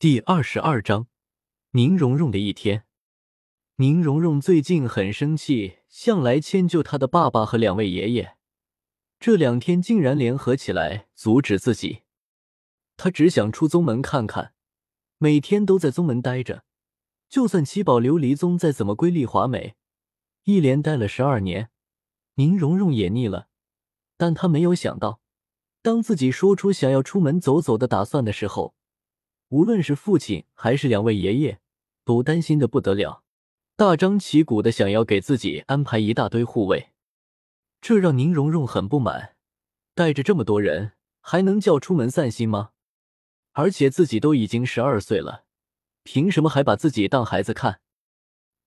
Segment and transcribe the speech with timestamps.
[0.00, 1.08] 第二十二章，
[1.72, 2.86] 宁荣荣的一天。
[3.76, 8.38] 宁荣荣最近很生气，向来迁就她的爸爸和两位爷爷，
[9.18, 12.00] 这两天竟然联合起来阻止自己。
[12.96, 14.54] 他只想出宗门看看，
[15.18, 16.64] 每天都在宗门待着，
[17.28, 19.74] 就算七宝琉璃宗再怎么瑰丽华美，
[20.44, 21.68] 一连待了十二年，
[22.36, 23.48] 宁荣荣也腻了。
[24.16, 25.20] 但他没有想到，
[25.82, 28.74] 当自己说出想要出门走走的打算的时候。
[29.50, 31.58] 无论是父亲还是两位爷爷，
[32.04, 33.24] 都担心的不得了，
[33.76, 36.90] 大张旗鼓的想要给自己安排一大堆护卫，
[37.80, 39.34] 这让宁荣荣很不满。
[39.94, 42.70] 带着这么多人，还能叫出门散心吗？
[43.52, 45.44] 而且自己都已经十二岁了，
[46.04, 47.80] 凭什么还把自己当孩子看？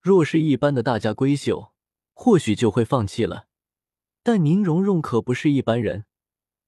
[0.00, 1.72] 若是一般的大家闺秀，
[2.12, 3.46] 或许就会放弃了。
[4.24, 6.06] 但宁荣荣可不是一般人，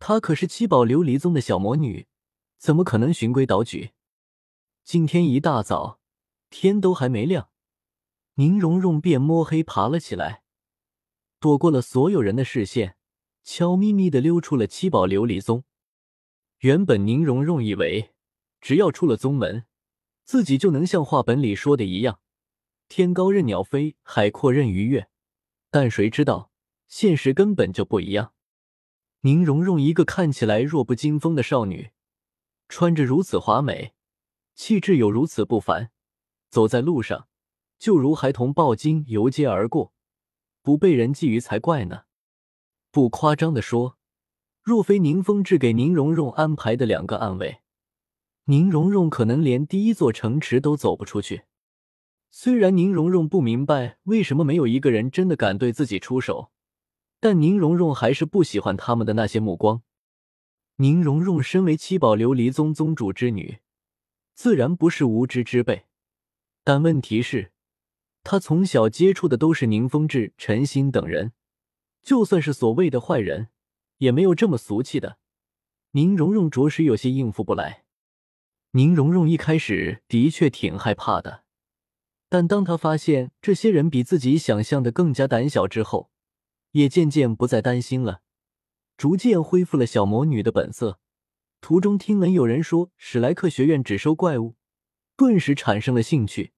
[0.00, 2.08] 她可是七宝琉璃宗的小魔女，
[2.58, 3.92] 怎么可能循规蹈矩？
[4.92, 6.00] 今天一大早，
[6.50, 7.50] 天都还没亮，
[8.34, 10.42] 宁荣荣便摸黑爬了起来，
[11.38, 12.96] 躲过了所有人的视线，
[13.44, 15.62] 悄咪咪的溜出了七宝琉璃宗。
[16.62, 18.10] 原本宁荣荣以为，
[18.60, 19.64] 只要出了宗门，
[20.24, 22.18] 自己就能像话本里说的一样，
[22.88, 25.08] 天高任鸟飞，海阔任鱼跃。
[25.70, 26.50] 但谁知道，
[26.88, 28.32] 现实根本就不一样。
[29.20, 31.90] 宁荣荣一个看起来弱不禁风的少女，
[32.68, 33.94] 穿着如此华美。
[34.62, 35.90] 气质有如此不凡，
[36.50, 37.28] 走在路上
[37.78, 39.94] 就如孩童抱金游街而过，
[40.60, 42.02] 不被人觊觎才怪呢。
[42.90, 43.96] 不夸张的说，
[44.62, 47.62] 若非宁风致给宁荣荣安排的两个暗卫，
[48.44, 51.44] 宁荣荣可能连第一座城池都走不出去。
[52.30, 56.52] 虽然宁荣荣不明白为什么没有一个人真的敢对自己出手，
[57.18, 59.80] 但宁荣荣还是不喜欢他们的那些目光。
[60.76, 63.60] 宁荣荣身为七宝琉璃宗宗主之女。
[64.42, 65.84] 自然不是无知之辈，
[66.64, 67.52] 但问题是，
[68.22, 71.32] 他从小接触的都是宁风致、陈心等人，
[72.02, 73.48] 就算是所谓的坏人，
[73.98, 75.18] 也没有这么俗气的。
[75.90, 77.84] 宁荣荣着实有些应付不来。
[78.70, 81.44] 宁荣荣一开始的确挺害怕的，
[82.30, 86.10] 但当他发现这些人比自己想象的更加胆小之后，
[86.70, 88.22] 也渐渐不再担心了，
[88.96, 90.98] 逐渐恢复了小魔女的本色。
[91.60, 94.56] 途中听闻有人说史莱克学院只收怪物，
[95.16, 96.52] 顿时产生了兴趣，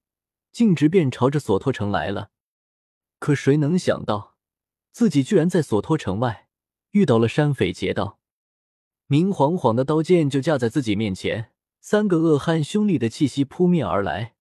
[0.51, 2.31] 径直便朝着索托城来了。
[3.19, 4.37] 可谁能想到，
[4.91, 6.47] 自己居然在索托城外
[6.91, 8.19] 遇到了山匪劫道，
[9.07, 14.35] 明晃晃的刀剑就架在自己面前，三个恶汉凶厉的气息扑面而来。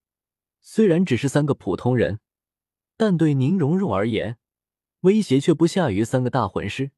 [0.61, 2.21] 虽然只是三个普通人，
[2.97, 4.39] 但对宁荣荣而言，
[5.01, 6.93] 威胁却不下于三个大魂师。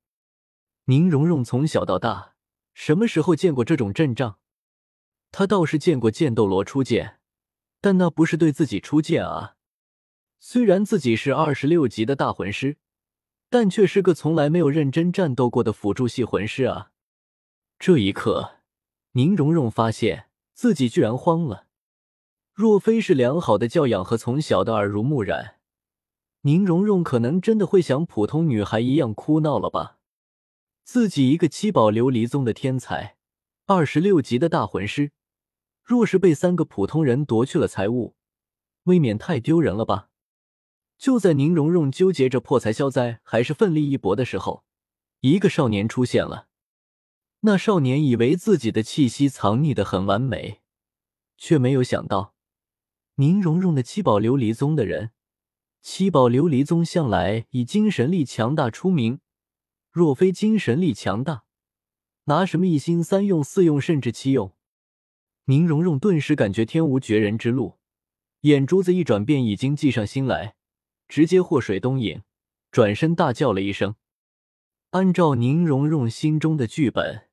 [0.84, 2.33] 宁荣荣从小到大。
[2.74, 4.36] 什么时候见过这种阵仗？
[5.30, 7.18] 他倒是见过剑斗罗出剑，
[7.80, 9.56] 但那不是对自己出剑啊。
[10.38, 12.76] 虽然自己是二十六级的大魂师，
[13.48, 16.90] 但却是个从来没有认真战斗过的辅助系魂师啊。
[17.78, 18.58] 这一刻，
[19.12, 21.66] 宁荣荣发现自己居然慌了。
[22.52, 25.56] 若非是良好的教养和从小的耳濡目染，
[26.42, 29.98] 宁荣荣可能真的会像普通女孩一样哭闹了吧。
[30.84, 33.16] 自己一个七宝琉璃宗的天才，
[33.64, 35.12] 二十六级的大魂师，
[35.82, 38.16] 若是被三个普通人夺去了财物，
[38.82, 40.10] 未免太丢人了吧？
[40.98, 44.64] 就在宁荣荣纠结着破财消灾还是奋力一搏的时候，
[45.20, 46.48] 一个少年出现了。
[47.40, 50.60] 那少年以为自己的气息藏匿的很完美，
[51.38, 52.34] 却没有想到，
[53.14, 55.12] 宁荣荣的七宝琉璃宗的人，
[55.80, 59.20] 七宝琉璃宗向来以精神力强大出名。
[59.94, 61.44] 若非精神力强大，
[62.25, 64.53] 拿什么一心三用、四用，甚至七用？
[65.44, 67.78] 宁荣荣顿时感觉天无绝人之路，
[68.41, 70.56] 眼珠子一转，便已经计上心来，
[71.06, 72.22] 直接祸水东引，
[72.72, 73.94] 转身大叫了一声。
[74.91, 77.28] 按照宁荣荣心中的剧本，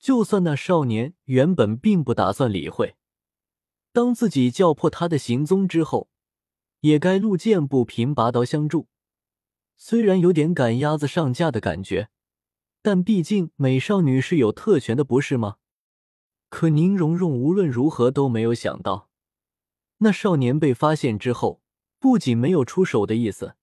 [0.00, 2.96] 就算那少年原本并不打算理会，
[3.92, 6.10] 当自己叫破他的行踪之后，
[6.80, 8.88] 也该路见不平，拔刀相助。
[9.86, 12.08] 虽然有点赶鸭子上架的感觉，
[12.80, 15.58] 但毕竟美少女是有特权的，不是吗？
[16.48, 19.10] 可宁荣荣无论如何都没有想到，
[19.98, 21.60] 那少年被发现之后，
[21.98, 23.56] 不仅没有出手的意思，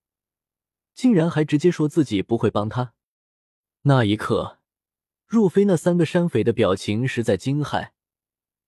[0.94, 2.94] 竟然还直接说自己不会帮他。
[3.82, 4.60] 那一刻，
[5.26, 7.94] 若非那三个山匪的表情实在惊骇，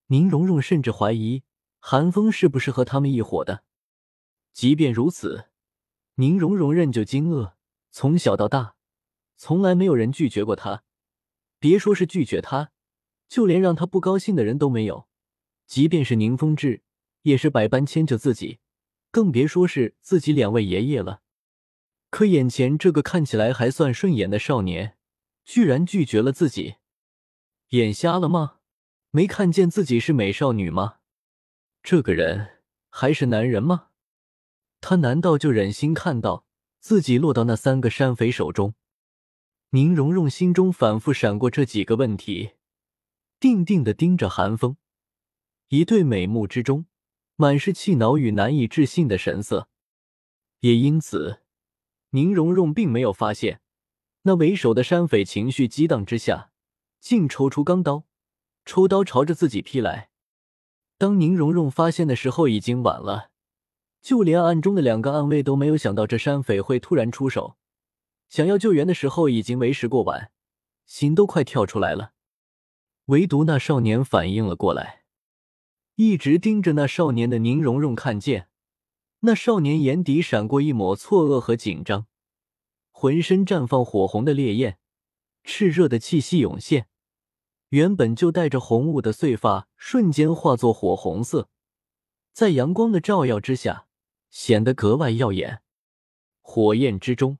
[0.08, 1.44] 宁荣荣甚至怀疑
[1.78, 3.62] 韩风是不是和他们一伙的。
[4.52, 5.50] 即便如此。
[6.16, 7.54] 宁荣荣仍旧惊愕，
[7.90, 8.76] 从小到大，
[9.36, 10.84] 从来没有人拒绝过他。
[11.58, 12.70] 别说是拒绝他，
[13.26, 15.08] 就连让他不高兴的人都没有。
[15.66, 16.82] 即便是宁风致，
[17.22, 18.60] 也是百般迁就自己，
[19.10, 21.22] 更别说是自己两位爷爷了。
[22.10, 24.96] 可眼前这个看起来还算顺眼的少年，
[25.44, 26.76] 居然拒绝了自己，
[27.70, 28.58] 眼瞎了吗？
[29.10, 30.98] 没看见自己是美少女吗？
[31.82, 33.88] 这个人还是男人吗？
[34.86, 36.44] 他难道就忍心看到
[36.78, 38.74] 自己落到那三个山匪手中？
[39.70, 42.50] 宁荣荣心中反复闪过这几个问题，
[43.40, 44.76] 定定的盯着韩风，
[45.68, 46.84] 一对美目之中
[47.36, 49.70] 满是气恼与难以置信的神色。
[50.60, 51.40] 也因此，
[52.10, 53.62] 宁荣荣并没有发现
[54.24, 56.50] 那为首的山匪情绪激荡之下，
[57.00, 58.04] 竟抽出钢刀，
[58.66, 60.10] 抽刀朝着自己劈来。
[60.98, 63.30] 当宁荣荣发现的时候，已经晚了。
[64.04, 67.56] 就连暗中的两个暗卫都没有想到这山匪会突然出手，
[68.28, 70.30] 想要救援的时候已经为时过晚，
[70.84, 72.12] 心都快跳出来了。
[73.06, 75.04] 唯独那少年反应了过来，
[75.94, 78.50] 一直盯着那少年的宁荣荣看见，
[79.20, 82.06] 那少年眼底闪过一抹错愕和紧张，
[82.90, 84.76] 浑身绽放火红的烈焰，
[85.44, 86.88] 炽热的气息涌现。
[87.70, 91.48] 原本就带着红雾的碎发瞬间化作火红色，
[92.34, 93.86] 在阳光的照耀之下，
[94.34, 95.62] 显得格外耀眼。
[96.40, 97.38] 火焰之中，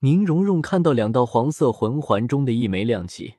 [0.00, 3.36] 宁荣荣看到两道黄色魂环中的一枚亮起。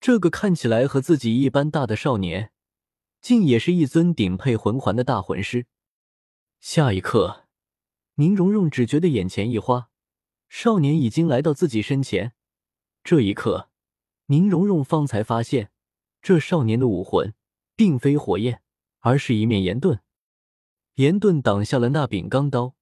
[0.00, 2.52] 这个看起来和自己一般大的少年，
[3.20, 5.66] 竟也是一尊顶配魂环的大魂师。
[6.60, 7.48] 下一刻，
[8.14, 9.90] 宁荣荣只觉得眼前一花，
[10.48, 12.34] 少年已经来到自己身前。
[13.02, 13.70] 这一刻。
[14.26, 15.72] 宁荣荣方才发现，
[16.22, 17.34] 这少年的武魂
[17.74, 18.62] 并非火焰，
[19.00, 20.00] 而是一面岩盾。
[20.94, 22.76] 岩盾挡下了那柄钢刀，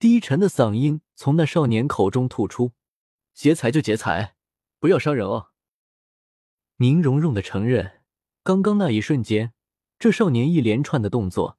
[0.00, 2.72] 低沉的嗓音从那少年口中吐出
[3.32, 4.34] ：“劫财就劫财，
[4.80, 5.50] 不要伤人哦。”
[6.78, 8.02] 宁荣荣的承认，
[8.42, 9.52] 刚刚那一瞬间，
[9.96, 11.58] 这少年一连串的动作，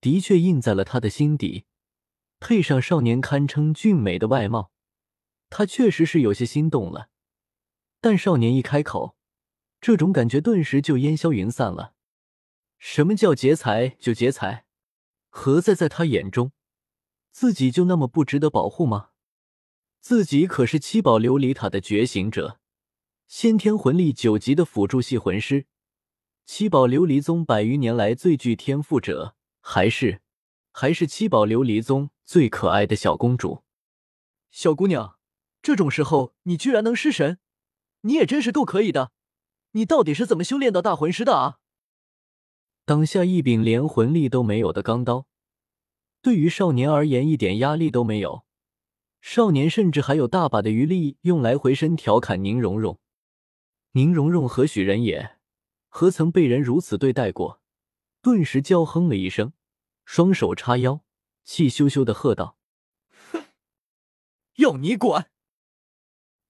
[0.00, 1.64] 的确印在了他的心底。
[2.38, 4.70] 配上少年堪称俊美的外貌，
[5.50, 7.08] 他确实是有些心动了。
[8.00, 9.16] 但少年一开口，
[9.80, 11.94] 这种感觉顿时就烟消云散了。
[12.78, 14.65] 什么叫劫财就劫财？
[15.38, 16.52] 何在在他眼中，
[17.30, 19.10] 自己就那么不值得保护吗？
[20.00, 22.58] 自己可是七宝琉璃塔的觉醒者，
[23.28, 25.66] 先天魂力九级的辅助系魂师，
[26.46, 30.22] 七宝琉璃宗百余年来最具天赋者，还是
[30.72, 33.62] 还是七宝琉璃宗最可爱的小公主。
[34.50, 35.18] 小姑娘，
[35.60, 37.38] 这种时候你居然能失神！
[38.00, 39.12] 你也真是够可以的，
[39.72, 41.58] 你到底是怎么修炼到大魂师的啊？
[42.86, 45.26] 当下一柄连魂力都没有的钢刀，
[46.22, 48.46] 对于少年而言一点压力都没有。
[49.20, 53.00] 少年甚至还有大把的余力用来回身调侃宁荣荣。
[53.90, 55.36] 宁荣荣何许人也？
[55.88, 57.60] 何曾被人如此对待过？
[58.22, 59.52] 顿时娇哼了一声，
[60.04, 61.00] 双手叉腰，
[61.42, 62.56] 气咻咻的喝道
[63.32, 63.42] ：“哼，
[64.58, 65.28] 要你管！”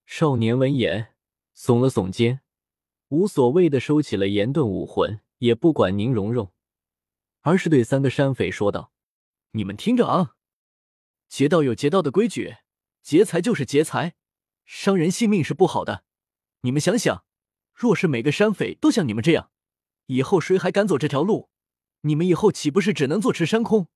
[0.04, 1.14] 少年闻言。
[1.56, 2.42] 耸了耸肩，
[3.08, 6.52] 无所谓的收起了岩盾武魂，也不管宁荣荣，
[7.40, 8.92] 而是对三个山匪说道
[9.52, 10.36] ：“你们听着啊，
[11.28, 12.56] 劫道有劫道的规矩，
[13.02, 14.14] 劫财就是劫财，
[14.64, 16.04] 伤人性命是不好的。
[16.62, 17.24] 你们想想，
[17.72, 19.50] 若是每个山匪都像你们这样，
[20.06, 21.50] 以后谁还敢走这条路？
[22.02, 23.88] 你们以后岂不是只能坐吃山空？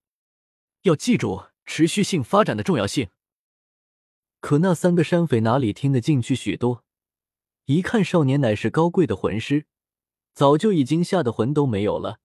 [0.83, 3.11] 要记住持续性发展的重要性。”
[4.41, 6.85] 可那三个山匪哪里听得进去许多？
[7.67, 9.67] 一看少年乃是高贵的魂师，
[10.40, 12.18] 早就已经吓得魂都没有了，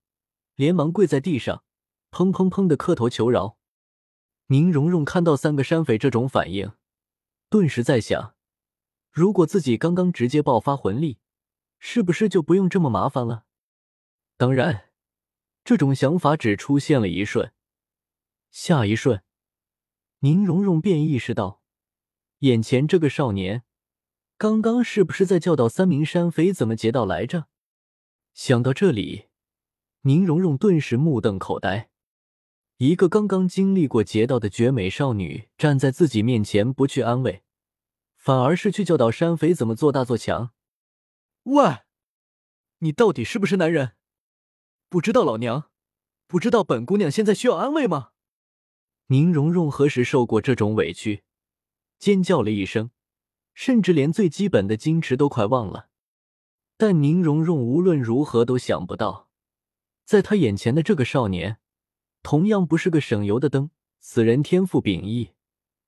[0.54, 1.62] 连忙跪在地上，
[2.10, 3.58] 砰砰砰的磕头求饶。
[4.46, 6.72] 宁荣荣看到三个山匪这种反应，
[7.50, 8.34] 顿时在想：
[9.10, 11.18] 如果自己刚刚直接爆发魂力，
[11.78, 13.44] 是不是就不用这么麻烦了？
[14.38, 14.88] 当然，
[15.62, 17.52] 这种想法只出现了一瞬，
[18.50, 19.22] 下一瞬，
[20.20, 21.60] 宁荣荣便意识到，
[22.38, 23.64] 眼前这个少年。
[24.38, 27.48] 刚刚是不是在教导三名山匪怎么劫道来着？
[28.36, 29.28] 想到这里，
[30.02, 31.88] 宁荣荣顿时目瞪口呆。
[32.76, 37.42] 一个刚刚经历过劫道的绝美少女站在自己面前，不去安慰，
[38.14, 40.52] 反而是去教导山匪怎么做大做强。
[41.44, 41.78] 喂，
[42.80, 43.92] 你到底是不是男人？
[44.90, 45.70] 不知道老娘，
[46.26, 48.10] 不知道本姑娘现在需要安慰吗？
[49.06, 51.24] 宁荣荣何时受过这种委屈？
[51.98, 52.90] 尖叫了一声。
[53.54, 55.88] 甚至连最基本的矜持都快忘了，
[56.78, 59.30] 但宁荣荣无论如何都想不到，
[60.04, 61.58] 在他眼前的这个少年，
[62.22, 63.70] 同样不是个省油的灯。
[63.98, 65.32] 此人天赋秉异，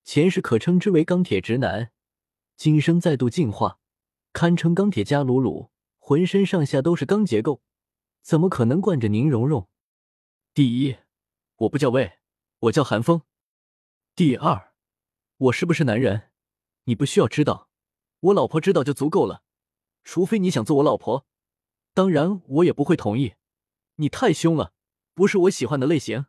[0.02, 1.92] 前世可称之为钢铁直男，
[2.56, 3.78] 今生再度进化，
[4.32, 7.62] 堪称钢铁加鲁鲁，浑身上下都是钢结构，
[8.22, 9.68] 怎么可能惯着宁荣荣？
[10.52, 10.96] 第一，
[11.58, 12.14] 我不叫魏，
[12.60, 13.22] 我叫韩风。
[14.16, 14.72] 第二，
[15.36, 16.30] 我是不是男人，
[16.84, 17.68] 你不需要知道，
[18.20, 19.44] 我老婆知道就足够了。
[20.10, 21.26] 除非你想做我老婆，
[21.92, 23.34] 当然我也不会同意。
[23.96, 24.72] 你太凶了，
[25.12, 26.24] 不是我喜欢的类型。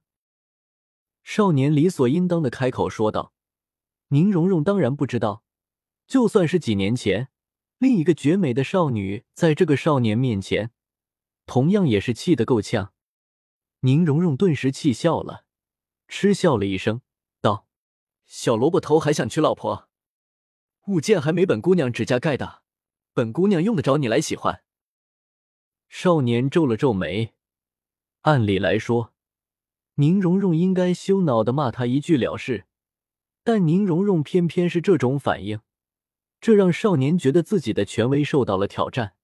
[1.24, 3.34] 少年理所应当的开口说道。
[4.10, 5.46] 宁荣荣当然不知道，
[6.06, 7.30] 就算是几年前，
[7.78, 10.72] 另一个绝美的少女在这个少年面前，
[11.46, 12.92] 同样也是气得够呛。
[13.80, 15.46] 宁荣荣顿时气笑了，
[16.10, 17.00] 嗤笑了一声，
[17.40, 17.66] 道
[18.28, 19.88] ：“小萝卜头还想娶老婆？
[20.88, 22.64] 物件还没本姑娘指甲盖大，
[23.20, 24.64] 本姑娘用得着你来喜欢？”
[25.90, 27.34] 少年皱了皱眉，
[28.22, 29.14] 按理来说，
[29.96, 32.66] 宁荣荣应该羞恼的骂他一句了事。
[33.44, 35.60] 但宁荣荣偏偏是这种反应，
[36.40, 39.16] 这让少年觉得自己的权威受到了挑战。